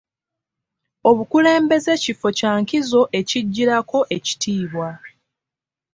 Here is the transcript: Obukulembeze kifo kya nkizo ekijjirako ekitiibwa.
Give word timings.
Obukulembeze 1.09 1.91
kifo 2.03 2.27
kya 2.37 2.51
nkizo 2.61 3.01
ekijjirako 3.19 3.99
ekitiibwa. 4.15 4.89